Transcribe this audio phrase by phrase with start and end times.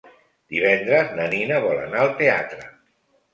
[0.53, 2.67] Divendres na Nina vol anar al teatre.